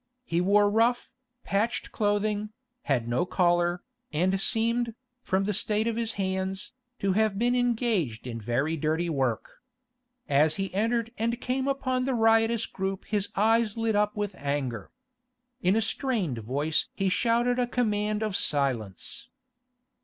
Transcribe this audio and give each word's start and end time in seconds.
He 0.25 0.41
wore 0.41 0.67
rough, 0.67 1.11
patched 1.43 1.91
clothing, 1.91 2.49
had 2.85 3.07
no 3.07 3.23
collar, 3.23 3.83
and 4.11 4.41
seemed, 4.41 4.95
from 5.21 5.43
the 5.43 5.53
state 5.53 5.85
of 5.85 5.95
his 5.95 6.13
hands, 6.13 6.71
to 6.97 7.11
have 7.13 7.37
been 7.37 7.55
engaged 7.55 8.25
in 8.25 8.41
very 8.41 8.75
dirty 8.75 9.09
work. 9.11 9.61
As 10.27 10.55
he 10.55 10.73
entered 10.73 11.11
and 11.19 11.39
came 11.39 11.67
upon 11.67 12.05
the 12.05 12.15
riotous 12.15 12.65
group 12.65 13.05
his 13.05 13.29
eyes 13.35 13.77
lit 13.77 13.95
up 13.95 14.15
with 14.17 14.33
anger. 14.39 14.89
In 15.61 15.75
a 15.75 15.83
strained 15.83 16.39
voice 16.39 16.87
he 16.95 17.07
shouted 17.07 17.59
a 17.59 17.67
command 17.67 18.23
of 18.23 18.35
silence. 18.35 19.29